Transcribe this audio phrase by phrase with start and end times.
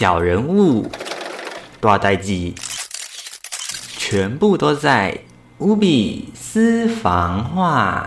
[0.00, 0.90] 小人物、
[1.78, 2.54] 大代记，
[3.98, 5.14] 全部都在
[5.58, 8.06] 乌比私房话。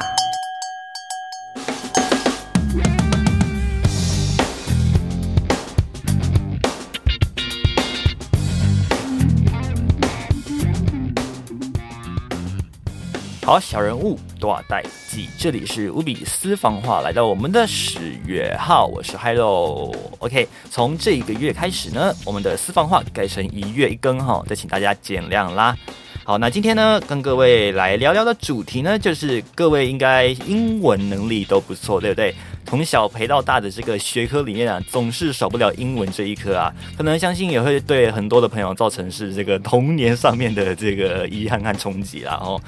[13.53, 19.95] 好，小人物多少代记，这里是无比私房话，来到我们的十月号，我是 Hello。
[20.17, 25.77] OK，从这一个月开始呢，我们的私房话改成一月一更哈，再请大家见谅啦。
[26.23, 32.33] 好，那今天呢，跟各位来聊聊的主题呢，就是各位应该英文能力都不错，对不对？
[32.65, 42.59] 从小陪到大的这个学科里面啊，总是少不了英文这一科啊，可能相信也会对很多的朋友造成是这个童年上面的这个遗憾和冲击啦哦。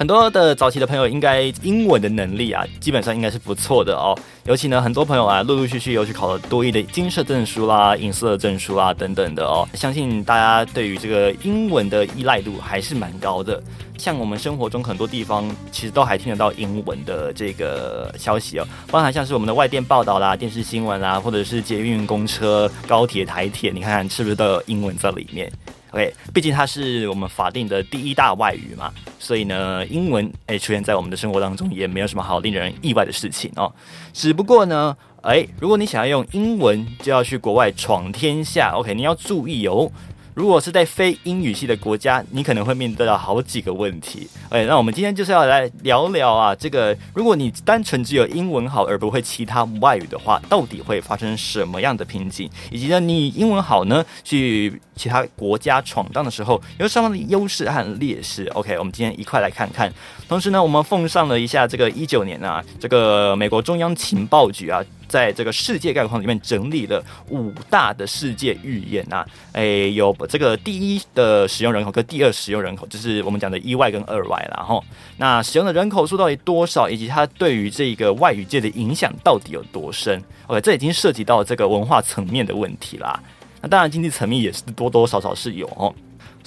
[0.00, 4.18] 很多的早期的朋友应该英文的能力啊，基本上应该是不错的哦。
[4.46, 9.68] 尤其呢，很多朋友啊，陆陆续续又去考了多益的金色证书啦、银色证书啦等等的哦。
[9.74, 13.62] 相信大家对于这个英文的依赖度还是蛮高的。
[13.98, 25.52] 像我们生活中很多地方，其实都还听得到英文的这个消息哦，包含像是我们的外电报道啦、电视新闻啦，或者是捷运、公车、高铁、台铁，你看看是不是都有英文在里面
[25.92, 33.72] ？OK，毕竟它是我们法定的第一大外语嘛，所以呢，英文诶出现在我们的生活当中也没有什么好令人意外的事情哦。
[34.12, 39.90] 只不过呢，诶，如果你想要用英文就要去国外闯天下，OK，你要注意哦。
[40.34, 44.28] 如果是在非英语系的国家，你可能会面对到好几个问题。
[44.48, 52.48] 哎，那我们今天就是要来聊聊啊，这个如果你单纯只有英文好而不会其他外语的话，到底会发生什么样的瓶颈？
[52.70, 59.92] 以及呢，你英文好呢，去其他国家闯荡的时候有什么的优势和劣势？OK，我们今天一块来看看。
[60.28, 64.82] 同时呢，我们奉上了一下这个一九年啊，这个美国中央情报局啊。
[65.10, 74.62] 在这个世界概况里面整理了五大的世界预言啊，诶，有这个第一的使用人口跟第二使用人口，就是我们讲的一外跟二外啦。
[74.62, 74.80] 哈
[75.16, 83.20] 那使用的人口数到底多少，以及它对于这个外语界的影响到底有多深？OK，这已经涉及到这个文化层面的问题啦。
[83.60, 85.92] 那当然经济层面也是多多少少是有哦。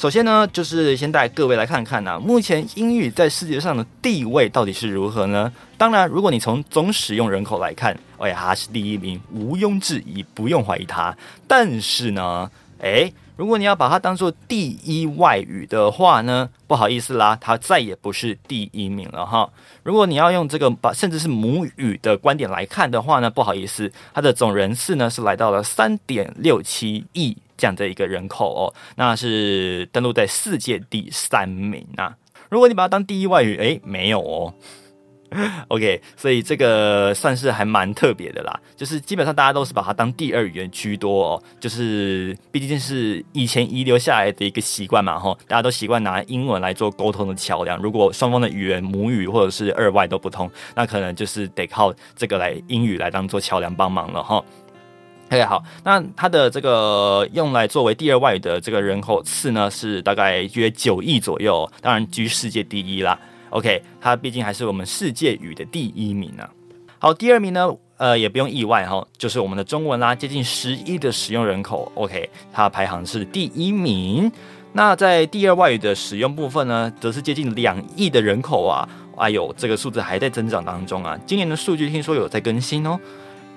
[0.03, 5.49] 首先呢，就是先带各位来看看呢，目前英语在世界上的地位到底是如何呢？
[5.77, 11.15] 当然，如果你从总使用人口来看，哎，它是第一名，毋庸置疑，不用怀疑它。
[11.47, 19.49] 但是呢，哎，如果你要把它当做第一外语的话呢，不好意思啦，它再也不是第一名了哈。
[19.83, 27.37] 如果你要用这个把甚至是母语的观点来看的话呢，不好意思，它的总人次呢是来到了三点六七亿。
[27.55, 32.13] 这样的一个人口哦，那是登录在世界第三名啊。
[32.49, 34.53] 如果你把它当第一外语，诶，没有哦。
[35.69, 38.59] OK，所以这个算是还蛮特别的啦。
[38.75, 41.43] 就是基本上大家都是把它当第二语言居多哦。
[41.59, 47.77] 就是毕竟是以前遗留下来的一个习惯嘛，哈，大家都习惯拿英文来做沟通的桥梁。
[47.81, 54.43] 如果双方的语言母语或者是二外都不通，那可能就是得靠这个来英语来当做桥梁帮忙了哈。
[55.29, 63.17] OK，好，那它的这个用来作为第二外语的这个人口次呢，是大概约九亿左右，当然居世界第一啦。
[63.53, 66.43] OK，它毕竟还是我们世界语的第一名呢。
[66.97, 71.91] 好，第二名呢，呃，也不用意外哈，就是我们的中文啦，接近十亿的使用人口。
[71.93, 74.31] OK，它排行是第一名。
[74.71, 81.15] 那在第二外语的使用部分呢，则是接近两亿的人口啊，哎呦，这个数字还在增长当中啊。
[81.27, 82.99] 今年的数据听说有在更新哦。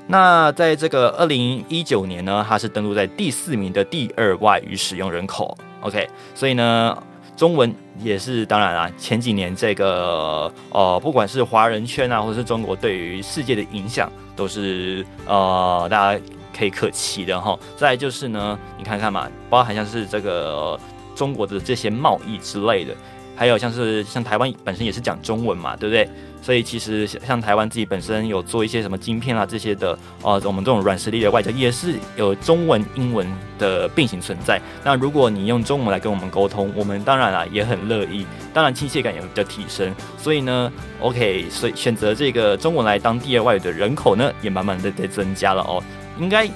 [0.08, 5.56] 那在这个二零一九年呢，它是登录在第四名的第二外语使用人口。
[5.80, 7.02] OK，所以呢，
[7.36, 8.91] 中文也是当然啦。
[8.98, 16.20] 前几年这个呃，不管是华人圈啊，或者是中国对于世界的影响，都是呃大家
[16.56, 17.58] 可以可期的哈。
[17.76, 20.78] 再就是呢，你看看嘛，包含像是这个
[21.14, 22.94] 中国的这些贸易之类的，
[23.36, 26.08] 还有像是像台湾本身也是讲中文嘛，对不对？
[26.42, 33.26] 所以其实像台湾自己本身有做一些什么晶片啊这些的，呃，我们这种软实力的外交也是有中文、英文
[33.58, 34.60] 的并行存在。
[34.84, 38.24] 那如果你用中文来跟我们沟通，我们当然啊也很乐意，
[38.54, 39.92] 当然亲切感也会比较提升。
[40.16, 45.83] 所以呢，OK，所以选择这个中文来当第二外语的人口呢，也慢慢的在增加了哦。
[46.18, 46.48] 应该，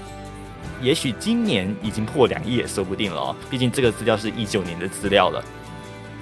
[0.81, 3.37] 也许今年已经破两亿也说不定了哦。
[3.51, 5.45] 毕竟这个资料是一九年的资料了。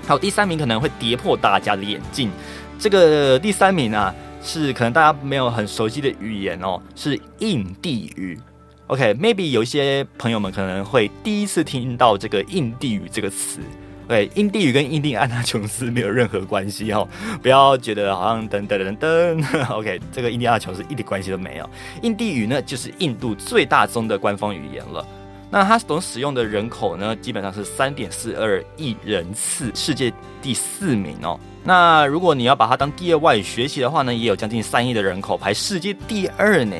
[0.08, 2.30] 好，第三名可能会跌破大家的眼镜。
[2.78, 8.40] 这个第三名啊，是可能大家没有很熟悉的语言哦，是印地语。
[8.86, 13.60] OK，maybe 有一些朋友们可能会第一次听到这个印地语这个词。
[14.08, 17.06] 对，印地语跟印第安纳琼斯没有任何关系哦，
[17.42, 19.68] 不要觉得好像噔噔噔噔。
[19.76, 21.68] OK，这个印第安纳琼斯一点关系都没有。
[22.00, 25.06] 印地语呢，就是印度最大宗的官方语言了。
[25.50, 30.12] 那它总使用的人口呢，基本上是三点四二亿人次，世界
[30.42, 31.38] 第四名哦。
[31.64, 36.76] 那如果你要把它当第二外语学习的话呢，也有将近三亿的人口，排世界第二呢。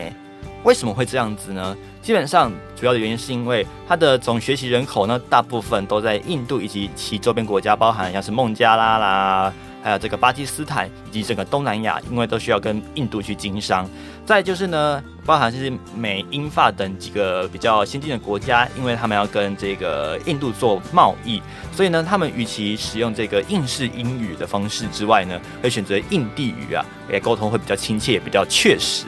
[0.65, 1.77] 为什么会这样子呢？
[2.03, 9.53] 基本上主要的原因是因为它的总学习人口呢，大部分都在印度以及其周边国家，包含像是孟加拉啦。
[9.81, 13.89] 还有这个巴基斯坦以及整个东南亚，因为都需要跟印度去经商。
[14.27, 21.41] 再就是呢，包含是美、英、法等几个比较先进的国家，因为他们要跟这个印度做贸易，
[21.73, 29.07] 所以呢，他们与其使用这个印式英语的方式之外呢，会选择印地语啊，也沟通会比较亲切，也比较确实。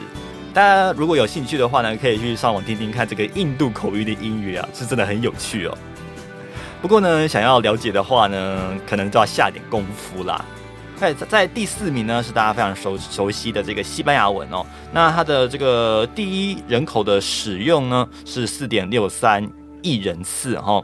[0.53, 5.77] 大家如果有兴趣的话呢，可以去上网听听看这个印度口语的英语啊，是真的很有趣哦。
[6.81, 10.43] 不过呢，想要了解的话呢，可能就要下点功夫啦。
[10.97, 14.65] 在在第四名呢，是大家非常熟熟悉的这个西班牙文哦。
[14.91, 19.49] 那它的这个第一人口的使用呢是四点六三
[19.81, 20.83] 亿人次哈，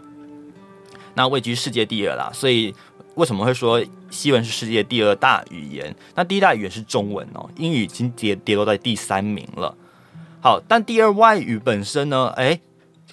[1.13, 2.31] 那位居世界第二啦。
[2.33, 2.73] 所以
[3.17, 5.93] 为什么会说西文是世界第二大语言？
[6.15, 9.75] 那第一大语言是中文哦，英语已经跌跌落在第三名了。
[10.41, 12.59] 好，但第二外语本身呢，哎。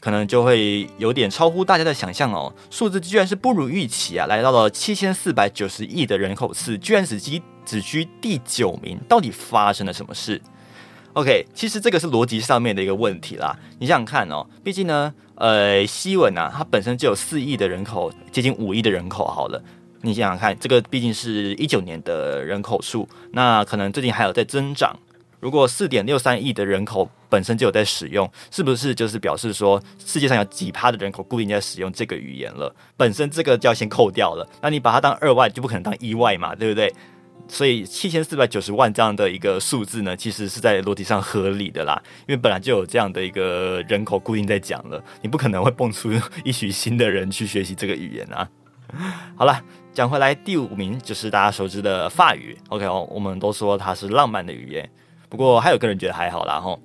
[0.00, 10.42] 可能就会有点超乎大家的想象哦，数字居然是不如预期啊，来到了七千四百九十亿的人口次，居然只居只居第九名，到底发生了什么事
[11.14, 13.58] ？OK，其实这个是逻辑上面的一个问题啦。
[13.78, 19.62] 你想想看哦，毕竟呢，呃，西文啊，它本身就有四亿的人口，接近五亿的人口，好了，
[20.04, 24.94] 你想想看，这个毕竟是一九年的人口数，那可能最近还有在增长。
[25.40, 32.74] 如果四点六三亿的人口本身就有在使用，是不是就是表示说世界上有几趴的人口固定在使用这个语言了？
[32.98, 36.92] 本身这个就要先扣掉了，那你把它当二外就不可能当一外嘛，对不对？
[37.48, 46.10] 所以七千四百九十万这样的一个数字呢，其实是在逻辑上合理的啦，因为本来就有这样的一个人口固定在讲了，你不可能会蹦出
[46.44, 48.48] 一群新的人去学习这个语言啊。
[49.36, 49.60] 好了，
[49.94, 52.58] 讲回来，第五名就是大家熟知的法语。
[52.68, 54.90] OK 哦，我们都说它是浪漫的语言。
[55.28, 56.80] 不过还有个人觉得还好啦吼，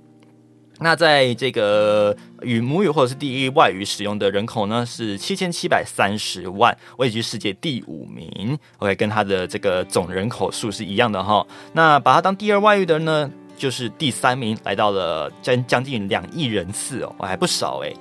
[0.80, 8.56] 那在这个与母语或者是第一外语使用的人口呢是七千七百三十万，位居世界第五名。
[8.78, 11.44] OK，跟它的这个总人口数是一样的哈。
[11.74, 17.92] 那把它当第二外语的呢，就是第三名，来到了将将近两亿人次哦，还不少诶。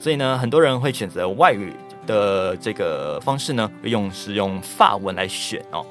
[0.00, 1.72] 所以呢，很多人会选择外语
[2.06, 5.84] 的这个方式呢，用是用法文来选哦。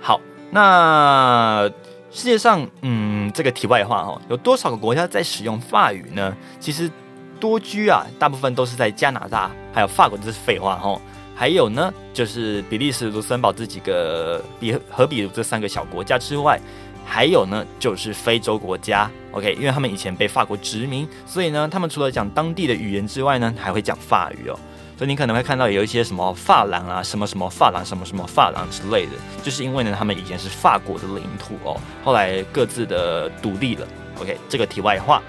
[0.00, 0.20] 好，
[0.50, 1.70] 那。
[2.08, 6.34] 世界上，嗯，这个题外话哦，有多少个国家在使用法语呢？
[6.58, 6.90] 其实
[7.38, 10.98] 多居啊，大部分都是在加拿大，还有法国，这是废话哈。
[11.34, 16.58] 还有呢，就是比利时、卢森堡这几个比和比如这三个小国家之外，
[17.06, 19.08] 还有呢，就是非洲国家。
[19.30, 24.58] OK，因为他们以前被法国殖民，所以呢，他们除了讲当地的语言之外呢，还会讲法语哦。
[24.98, 29.12] 所以你可能会看到有一些什么发廊啊，什么什么发廊，什么什么发廊之类的，
[29.42, 33.86] 就是因为呢，他们以前是法国的领土哦，后来各自的独立了。
[34.18, 35.22] OK，这个题外话。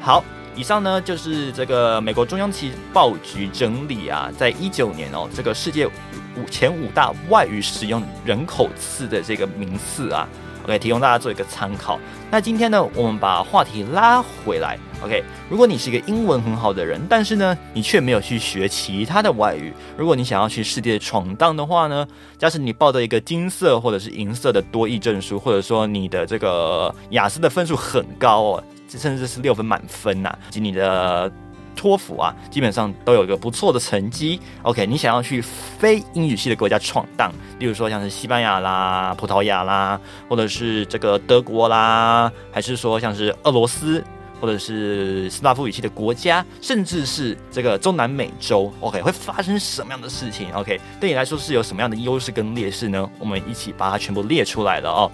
[0.00, 0.22] 好，
[0.54, 5.88] 以上呢就是这个美国中央情报局整理啊，在一九年哦，这个世界
[6.36, 10.28] 五前五大外语使用人口次的这个名次啊。
[10.64, 12.00] OK，提供大家做一个参考。
[12.30, 14.78] 那今天呢，我们把话题拉回来。
[15.02, 22.06] OK，如果你是一个英文很好的人，但是呢，你却没有去学其他的外语，如果你想要去世界闯荡的话呢，
[22.38, 31.30] 假使你报的一个金色或者是银色的多益证书，或者说你的这个雅思的分数很高哦，甚至是六分满分呐，及你的。
[31.74, 34.40] 托福啊，基本上都有一个不错的成绩。
[34.62, 44.02] OK，你想要去非英语系的国家闯荡，例如说像是西班牙啦、葡萄牙啦，或者是这个德国啦，还是说像是俄罗斯，
[44.40, 53.08] 或者是斯拉夫语系的国家，甚至是这个中南美洲，OK，会发生什么样的事情？OK，对你来说是有什么样的优势跟劣势呢？
[53.18, 55.10] 我们一起把它全部列出来了哦。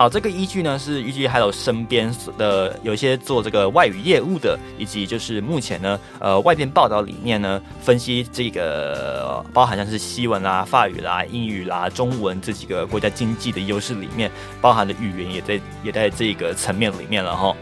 [0.00, 17.54] 好，这个依据呢是依据还有身边的有一些做这个外语业务的，以及就是目前呢，呃，外边报道里面呢分析这个包含像是西文啦、法语啦、英语啦、中文这几个国家经济的优势里面，包含的语言也在也在这个层面里面了哈。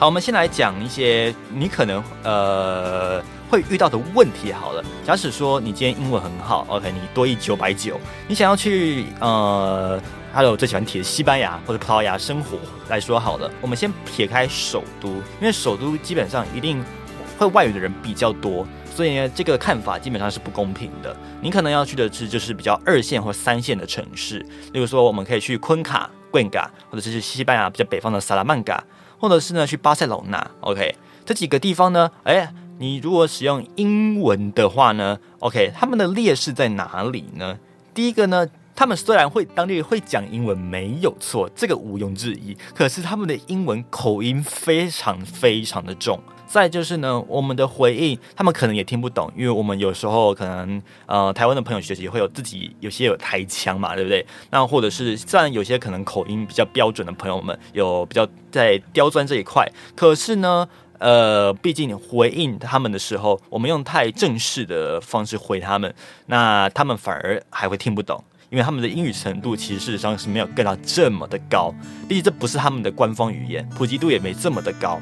[0.00, 4.52] 好，我们先来讲一些你可能呃会遇到的问题。
[4.52, 10.02] 好了，假使说你今天英文很好，OK，你多一九百九，你想要去呃。
[10.34, 15.10] 还有最喜欢提的西班牙或者葡萄牙生活来说好了，我们先撇开首都，
[15.40, 16.84] 因为首都基本上一定
[17.38, 21.16] 会外语的人比较多，所以呢，这个看法基本上是不公平的。
[21.40, 24.40] 你可能要去的是就是比较二线或三线的城市，
[24.72, 28.82] 例如说我们可以去昆卡、贵嘎，或者是西班牙比较北方的萨拉曼嘎，
[29.18, 30.50] 或者是呢去巴塞隆纳。
[30.62, 37.56] OK，这几个地方呢，哎，你如果使用英文的话呢，OK，他们的劣势在哪里呢？
[37.94, 46.20] 第一个呢，他们虽然会当地会讲英文没有错，这个毋庸置疑，可是他们的英文口音非常非常的重。
[46.46, 54.24] 再就是呢，我们的回应他们可能也听不懂，因为我们有时候可能呃台湾的朋友学习会有自己有些有台腔嘛，对不对？
[54.50, 59.66] 那或者是虽然有些可能口音比较标准的朋友们有比较在刁钻这一块，
[59.96, 65.92] 可是呢，呃，毕竟回应他们的时候，我们用太正式的方式回他们，
[66.26, 68.22] 那他们反而还会听不懂，
[68.54, 71.74] 因为他们的英语程度其实事实上是没有跟到这么的高，
[72.08, 75.00] 毕竟这不是他们的官方语言，普及度也没这么的高。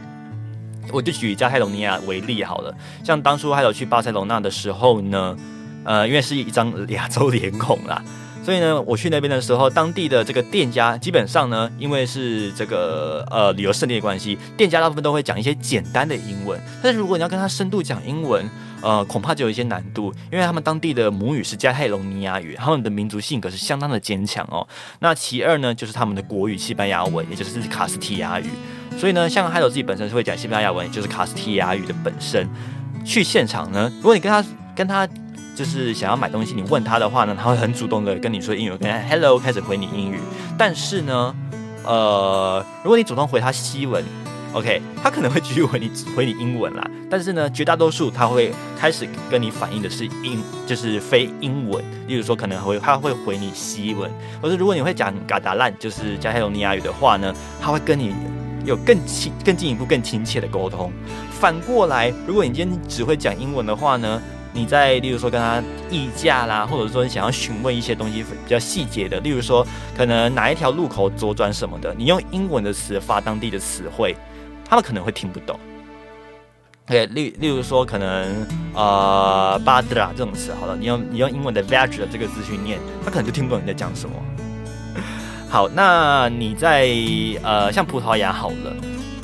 [0.90, 5.36] 我就举加泰隆尼亚为例好了，像当初还有去巴塞罗那的时候呢，
[5.84, 8.02] 呃，因为是一张亚洲脸孔啦，
[8.44, 18.44] 所以呢，我去那边的时候，当地的这个店家基本上呢，因为是这个呃旅游胜地的关系，店家大部分都会讲一些简单的英文，但是如果你要跟他深度讲英文，
[18.80, 24.66] 呃，恐怕就有一些难度，因为他们当地的母语是加泰隆尼亚语，他们的民族性格是相当的坚强哦。
[24.98, 28.46] 那其二呢，就是他们的国语西班牙文，也就是卡斯提亚语。
[28.98, 32.48] 所以呢，像海斗自己本身是会讲西班牙文，也就是卡斯提亚语的本身。
[33.04, 34.44] 去现场呢，如果你跟他
[34.74, 35.08] 跟他
[35.54, 40.18] 就是想要买东西，你问他的话呢，他会很主动的跟你说英语，跟 Hello 开始回你英语。
[40.58, 41.34] 但是呢，
[41.84, 44.04] 呃，如果你主动回他西文
[44.52, 46.90] ，OK，他可能会继续回你回你英文啦。
[47.10, 51.84] 但是呢，绝大多数他会开始跟你反映的是英，就是非英文。
[52.06, 58.14] 例如说，可能会他会回你西文，或是如果你会讲嘎达烂，就是加泰罗尼亚语的话呢，他会跟你。
[58.64, 60.92] 有更亲、更进一步、更亲切的沟通。
[61.32, 69.66] 反过来，如果你今天只会讲英文的话呢，你在例如说跟他议价啦，或者说你想要询问一些东西比较细节的，例如说
[69.96, 74.14] 可能哪一条路口左转什么的，你用英文的词发当地的词汇，
[74.68, 75.58] 他们可能会听不懂。
[76.84, 84.16] 对，例例如说可能呃巴德拉这种词，好了，你用你用英文的 veg 的这个字去念，他可能就听不懂你在讲什么。
[85.48, 86.88] 好，那你在
[87.42, 88.74] 呃，像葡萄牙好了，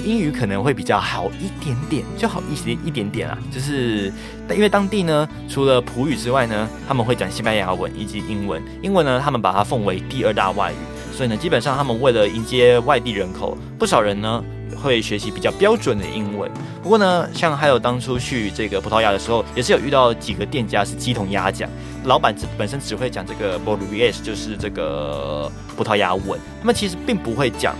[0.04, 3.38] 英语可能会比较好一点点，就好一些一点点啊。
[3.52, 4.12] 就是
[4.50, 8.62] 因为当地呢，除了葡语之外呢，他们会讲西班牙文以及英文。
[8.82, 14.44] 英文呢，他们把它奉为第二大外语，所以呢，基本上他们为了迎接外地人口，不少人呢。
[14.80, 16.48] 会学习比较标准的英文，
[16.84, 21.68] 不过呢，像还有当初去这个葡萄牙的时候，也是有遇到几个店家是鸡同鸭讲，
[22.04, 27.74] 老板只本身只会讲这个 b o r u e s 就是这个葡萄牙文，他们其实并不会讲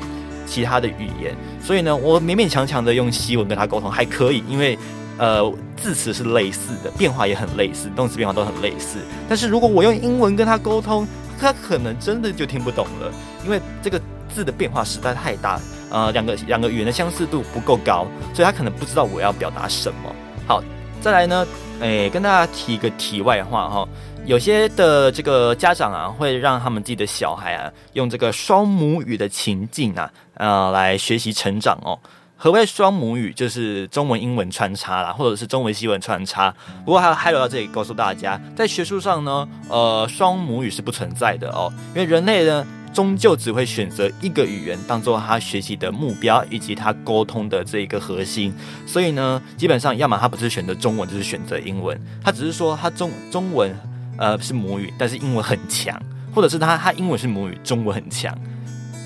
[0.48, 4.78] 其他的语言，所以呢，我勉勉强强的用西文跟他沟通还可以，因为
[5.18, 11.06] 呃字词是类似的，变化也很类似，动词变化都很类似，但是如果我用英文跟他沟通，
[11.38, 13.12] 他可能真的就听不懂了，
[13.44, 14.00] 因为这个
[14.34, 15.60] 字的变化实在太大。
[15.90, 20.14] 呃，两个两个语言的相似度不够高，所以他可能不知道我要表达什么。
[20.46, 20.62] 好，
[21.00, 21.46] 再来呢，
[21.80, 23.88] 诶，跟大家提一个题外话哈，
[24.26, 31.96] 有些的这个家长啊，会让他们自己的小孩啊，用这个双母语的情境啊，呃，来学习成长哦。
[32.36, 33.32] 何谓双母语？
[33.32, 36.52] 就是中文、英文穿插啦，或者是中文、西文穿插。
[36.84, 42.66] 不过还还有到这里告诉大家，在学术上呢，呃，双母语是不存在的哦，因为人类呢。
[42.88, 48.52] 终究只会选择一个语言当做他学习的目标以及他沟通的这一个核心，
[48.86, 52.00] 所以呢，基本上要么他不是选择中文，就是选择英文。
[52.22, 53.74] 他只是说他中中文
[54.16, 56.00] 呃是母语，但是英文很强，
[56.34, 58.36] 或者是他他英文是母语，中文很强。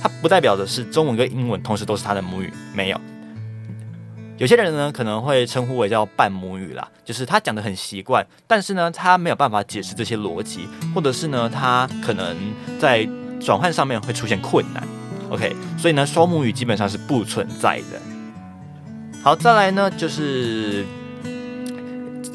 [0.02, 3.00] 他不代表的是中文跟英文同时都是他的母语，没有。
[4.38, 12.36] 有些人呢可能会称呼为叫半母语啦，就是他讲的很习惯，但是呢他没有办法解释这些逻辑，或者是呢他可能
[12.78, 13.08] 在。
[13.44, 14.86] 转换上面会出现困难
[15.30, 18.00] ，OK，所以呢，双母语基本上是不存在的。
[19.22, 20.84] 好，再来呢，就是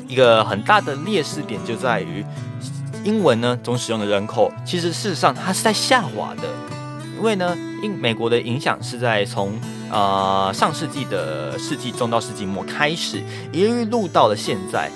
[0.07, 2.25] 一个很大的劣势点就在于，
[3.03, 6.43] 英文呢总使用的人口，其实事实上它是在下滑的，
[7.17, 9.59] 因为呢，英美国的影响是在从
[9.91, 13.21] 呃上世纪的世纪中到世纪末开始，
[13.51, 14.91] 一路到了现在。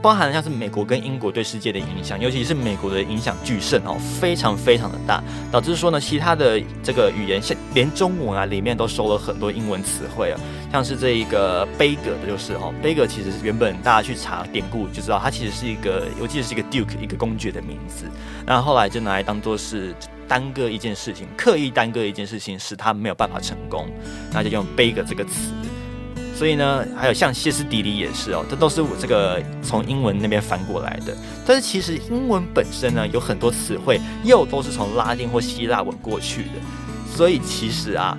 [0.00, 10.40] 包含了像是美国跟英国对世界的影响，尤其是美国的影响巨盛哦，非常非常的大，导致说呢，其他的这个语言，像连中文啊里面都收了很多英文词汇啊，
[10.72, 18.04] 像是这一个悲歌的就是哦，悲歌其实原本大家去查典故就知道，它其实是一个，我记得是一个 duke 一个公爵的名字，
[18.46, 19.94] 那后来就拿来当做是
[20.28, 23.88] 耽搁一件事情，刻意耽搁一件事情，使他没有办法成功，
[24.32, 25.52] 那就用悲歌这个词。
[26.38, 31.12] 所以呢，还有像歇斯底里也是哦，这都是我这个从英文那边翻过来的。
[31.44, 36.50] 但是其实英文本身呢，有很多词汇又都是从拉丁或希腊文过去的。
[37.12, 38.16] 所以其实啊，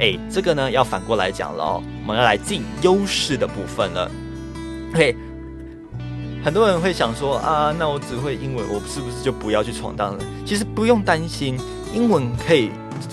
[0.00, 4.10] 哎，这个呢要反过来讲了哦，我们要来进优势的部分了。
[4.94, 5.14] OK，
[6.42, 10.24] 很多人会想说啊，那我只会英文，我是不是就不要去闯荡了？
[10.46, 11.58] 其实不用担心，
[11.92, 12.70] 英文可以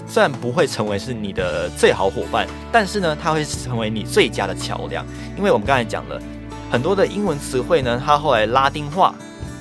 [0.07, 5.05] 虽然不会成为是你的最好伙伴，但是呢，它会成为你最佳的桥梁。
[5.37, 6.21] 因为我们刚才讲了
[6.71, 9.13] 很多的英文词汇呢，它后来拉丁化。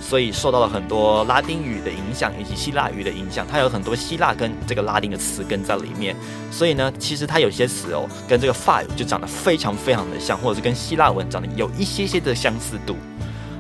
[0.07, 6.15] 所以受到了很多拉丁语的影响，以及希腊语的影响，它有很多希腊跟这个拉丁的词根在里面。
[6.51, 12.97] 所以呢，其实它有些词哦，跟这个法语就长得非常非常的像，或者是跟希腊文长得有一些些的相似度。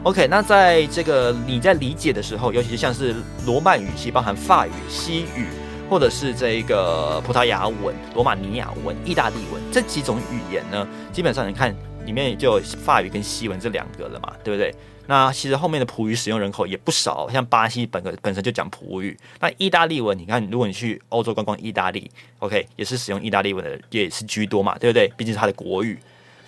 [0.02, 3.14] OK，那在这个你在理解的时候，尤其是像是
[3.47, 5.47] 罗曼语系，包含法语、西语，
[5.88, 11.74] 或者是这个葡萄牙文、罗马尼亚文、意大利文这几种语言呢，基本上你看
[12.04, 14.74] 里面就有法语跟西文这两个了嘛，对不对？
[15.06, 19.14] 那其实后面的葡语使用人口也不少，像巴西本个本身就讲葡语。
[19.38, 25.12] 那意大利文，你看，如果你去欧洲观光，意大利，OK，也是使用意大利文的，也是居多嘛，对不对？
[25.16, 25.98] 毕竟是它的国语。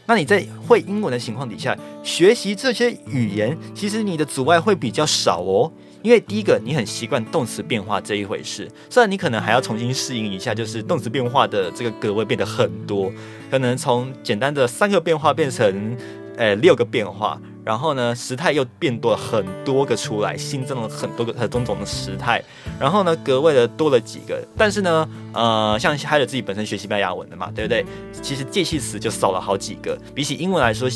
[0.06, 5.70] 那你在会英文的情况底下，学习这些语言，其实你的阻碍会比较少哦。
[6.06, 13.10] 因为第一个，你很习惯动词变化这一回事，虽然你可能还要重新适应一下，就是动词变化的这个格位变得很多，
[13.50, 15.96] 可能从简单的三个变化变成，
[16.36, 17.40] 呃，六个变化。
[17.66, 22.40] 然后呢，时态又变多了很多个出来，新增了很多个很多种的时态。
[22.78, 24.40] 然后呢，格外的多了几个。
[24.56, 27.84] 但是呢，呃，像还有自己本身学西班牙文的嘛，对不对？
[28.22, 29.98] 其实介系词就少了好几个。
[30.14, 30.88] 比起英文来说，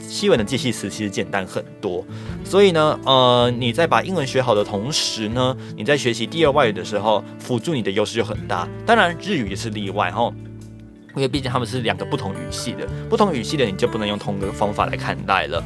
[0.00, 2.04] 西文的介系词其实简单很多。
[2.44, 8.66] 所以呢，呃，你在把英文学好的同时呢，你在学习第二外语的时候，辅助你的优势就很大。
[8.84, 10.32] 当然，日语也是例外哈，
[11.14, 15.62] 因为毕竟他们是两个不同语系的，不同语系的你就不能用同一个方法来看待了。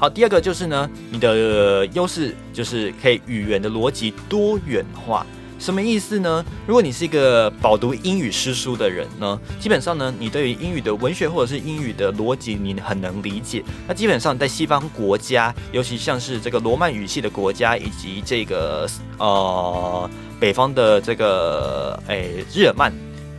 [0.00, 5.26] 好，第二个就是呢，你的优势就是可以语言的逻辑多元化。
[5.58, 6.44] 什么意思呢？
[6.68, 13.64] 如果你是一个饱读英语诗书的人呢，基本上呢，你对于英语的文学或者是英语的逻辑，你很能理解。
[13.88, 22.92] 那基本上在西方国家，尤其像是这个罗曼语系的国家，以及这个呃北方的这个诶日耳曼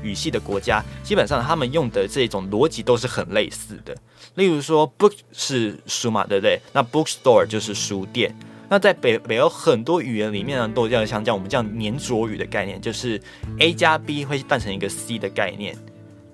[0.03, 3.95] 语系的国家，基本上他们用的这种逻辑都是很类似的。
[4.35, 6.59] 例如说，book 是书嘛，对不对？
[6.73, 8.33] 那 bookstore 就是书店。
[8.69, 13.19] 那在北北欧很多语言里面呢，都这样像这样我们这样粘着语的概念，就是
[13.59, 15.75] A 加 B 会扮成一个 C 的概念。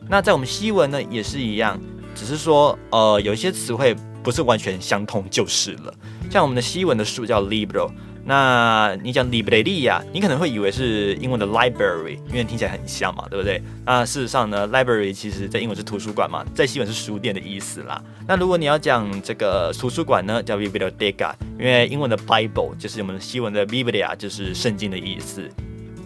[0.07, 1.79] 那在我们西文呢也是一样，
[2.13, 5.93] 只是说呃有一些词汇不是完全相通就是了。
[6.29, 7.89] 像我们的西文的书叫 libro。
[8.27, 13.61] 那你讲 libreria，你可能会以为是英文的 library，因为听起来很像嘛，对不对？
[13.85, 18.01] 那事实上呢，library 其实在英文是图书馆嘛，在西文是书店的意思啦。
[18.27, 25.47] 那如果你要讲这个图书馆呢，叫 biblioteca，因为英文的 bible 就是我们西文的 biblia，就是圣经的意思。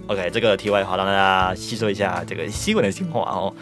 [0.08, 3.54] OK，这个题外话让大家吸收一下这个西文的精华哦。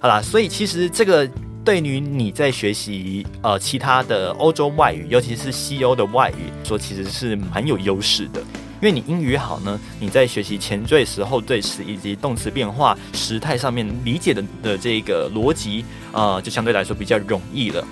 [0.00, 1.26] 好啦，所以其实这个。
[1.66, 8.40] 对于你在学习呃其他的欧洲外语，尤其是西欧的外语，说其实是蛮有优势的。
[8.80, 17.84] 因为你英语好呢，你在学习前缀时、后缀词以及动词变化、时态上面理解的的这个逻辑啊，就相对来说比较容易了。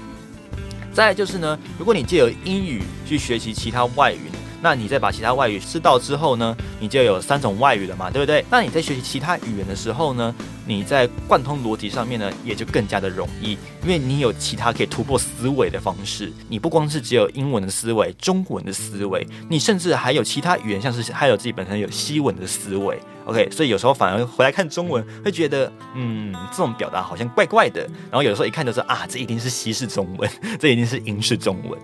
[0.92, 4.30] 再就是呢，如果你借由英语去学习其他外语。
[4.64, 8.42] 那你再把其他外语知道之后呢，你就有三种外语了嘛，对不对？
[8.50, 10.34] 那你在学习其他语言的时候呢，
[10.66, 16.32] 你在贯通逻辑上面呢，也就更加的容易，因为你有其他可以突破思维的方式。
[16.48, 22.98] 你不光是只有英文的思维、中文的思维，你甚至还有其他语言，像是还有自己本身有西文的思维。
[23.26, 27.82] OK，所以有时候反而回来看中文，会觉得嗯，这种表达好像怪怪的。
[28.10, 31.78] 然后有的时候一看就说啊，这一定是西式中文， 这一定是英式中文。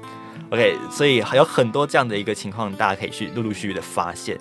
[0.51, 4.39] OK，所以还有很多这样的一个情况，大家可以去陆陆续续的发现。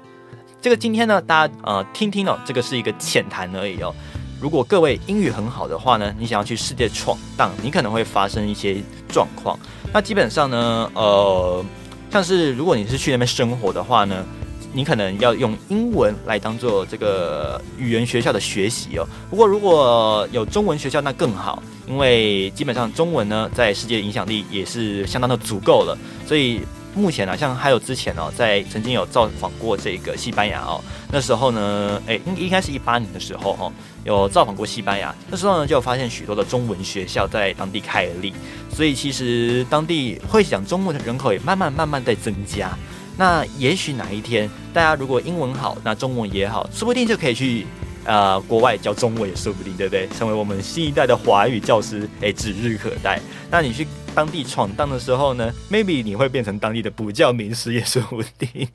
[0.59, 3.93] 这个今天呢，大家呃听听哦，这个是一个浅谈而已哦。
[4.41, 9.57] 如果各位英语很好的话呢，你想要去世界闯荡，你可能会发生一些状况。
[9.93, 11.63] 那基本上呢，呃，
[12.09, 14.25] 像是如果你是去那边生活的话呢。
[14.71, 19.07] 你可能要用英文来当做这个语言学校的学习哦。
[19.29, 25.97] 不过如果有中文学校那更好，因为基本上中文呢在世界影响力也是相当的足够了。
[26.27, 26.61] 所以
[26.95, 33.71] 目前呢，像还有之前哦，在曾经有造访过这个西班牙哦，那时候呢，诶，应应该是一八年的时候哈，
[34.03, 35.13] 有造访过西班牙。
[35.29, 38.33] 那时候呢，就发现许多的中文学校在当地开立，
[38.71, 42.77] 所以其实当地会讲中文的人口也慢慢慢慢在增加。
[43.19, 47.65] 那也许哪一天，大家如果英文好，那中文也好，说不定就可以去
[48.05, 50.07] 呃国外教中文也说不定，对不对？
[50.17, 53.19] 成为我们新一代的华语教师，哎，指日可待。
[53.51, 58.69] 那你去当地闯荡的时候呢，maybe 你会变成当地的补教名师也说不定。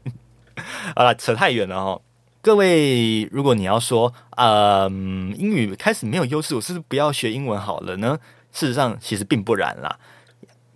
[0.95, 1.99] 好了，扯太远了哈。
[2.43, 8.19] 各位，如果你要说，嗯，英语开始没有优势，我是不是不要学英文好了呢？
[8.53, 9.99] 事实上，其实并不然啦。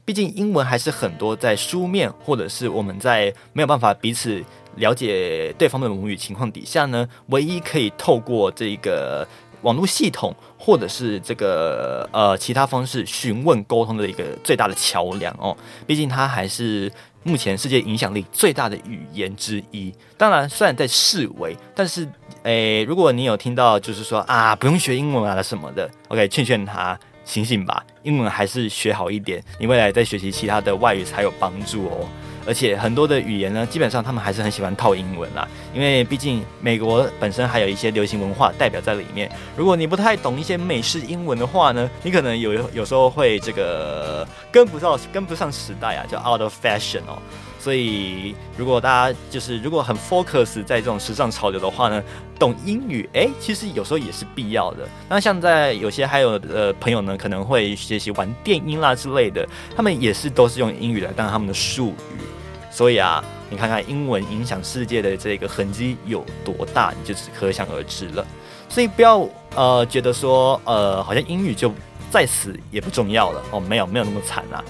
[0.08, 4.42] 毕竟，英文还是很多在书面或者是我们在没有办法彼此
[4.76, 9.28] 了解对方的母语情况底下呢，唯一可以透过这个
[9.60, 15.54] 网络系统或者是这个呃其他方式询问沟通的一个最大的桥梁哦。
[15.86, 16.90] 毕竟，它还是。
[17.24, 22.08] 目前世界影响力最大的语言之一，当然虽然在视为，但是
[22.44, 32.08] 诶，如果你有听到就是说啊，不用学英文啊什么的，OK，劝劝他醒醒吧，英文还是学好一点，你未来在学习其他的外语才有帮助哦。
[32.46, 39.30] 而且很多的语言呢，基本上他们还是很喜欢套英文啦，因为毕竟美国本身还有一些流行文化代表在里面。
[39.54, 47.20] 如果你不太懂一些美式英文的话呢，你可能有有时候会这个跟不上跟不上时代啊，叫 out of fashion 哦。
[47.58, 52.02] 所以如果大家就是如果很 focus 在这种时尚潮流的话呢，
[52.38, 54.88] 懂英语哎，其实有时候也是必要的。
[55.08, 62.22] 那像在有些还有呃朋友呢，可能会学习玩电音啦之类的，他们也是都是用英语来当他们的术语。
[62.70, 68.24] 所以啊，你看看英文影响世界的这个痕迹有多大，你就可想而知了。
[68.68, 71.72] 所以不要呃觉得说呃好像英语就
[72.08, 74.62] 在此也不重要了哦，没有没有那么惨啊。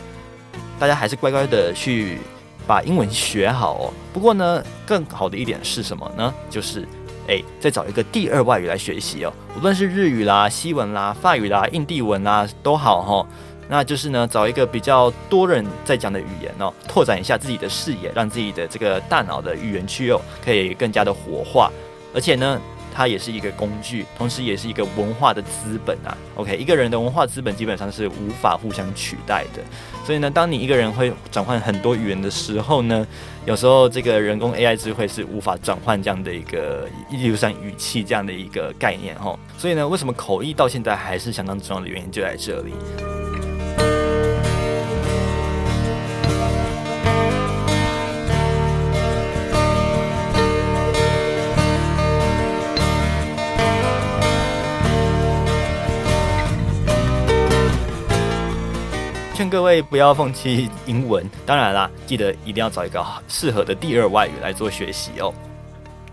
[0.79, 2.18] 大家还是乖乖的去
[2.68, 3.92] 把英文学好哦。
[4.12, 6.33] 不过呢，更好的一点是什么呢？
[6.48, 6.87] 就是
[7.26, 13.26] 哎，再找一个第二外语来学习哦，无论是日语啦、西文啦、法语啦、印地文啦都好哈。
[13.70, 21.70] 那就是呢，找一个比较多人在讲的语言哦，拓展一下自己的视野，让自己的这个大脑的语言区哦，可以更加的活化。
[22.14, 22.59] 而且呢，
[22.98, 26.18] 它也是一个工具，同时也是一个文化的资本啊。
[26.34, 29.62] OK，一个人的文化资本基本上是无法互相取代的。
[30.04, 33.06] 所以呢，当你一个人会转换很多语言的时候呢，
[33.46, 39.38] 有时候这个人工 AI 智慧是无法转换这样的一个，例如像语气这样的一个概念哈。
[39.56, 42.72] 所以呢，为什么口译到现在还是相当重要的原因就在这里。
[59.38, 65.33] 劝各位不要放弃英文，当然啦，记得一定要找一个适合的第二外语来做学习哦。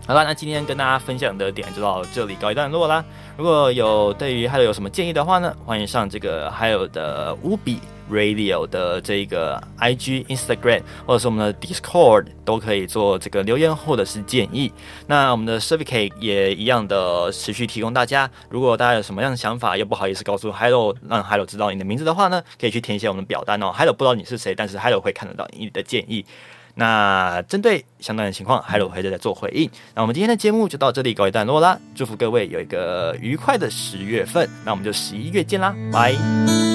[0.06, 3.04] 好啦，那今天跟大家分享的点就到这里告一段落啦。
[3.36, 7.80] 如果有对于还有有什么建议的话呢，欢迎上这个还有的五比。
[8.10, 14.72] Radio 的这个 IG、Instagram 或者是我们的 Discord 都可以做这个留言或者是建议。
[15.06, 18.30] 那我们的 Certificate 也一样的持续提供大家。
[18.48, 23.72] 如果大家有什么样的想法，又不好意思告诉 Hello，让 Hello 知道你的名字的话呢，可以去填写我们的表单哦。
[23.72, 26.24] Hello 不知道你是谁，但是 Hello 会看得到你的建议。
[26.78, 29.70] 那针对相关的情况，Hello 会再做回应。
[29.94, 31.78] 那我们今天的节目就到这里告一段落啦。
[31.94, 34.46] 祝福各位有一个愉快的十月份。
[34.62, 36.65] 那我们就十一月见啦，拜。